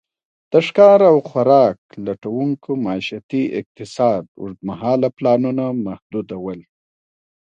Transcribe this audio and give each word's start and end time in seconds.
د 0.51 0.53
ښکار 0.67 0.99
او 1.11 1.17
خوراک 1.29 1.77
لټونکو 2.05 2.69
معیشتي 2.85 3.43
اقتصاد 3.59 4.23
اوږد 4.39 4.59
مهاله 4.69 5.07
پلانونه 5.17 5.65
محدود 5.85 6.27
ول. 6.43 6.61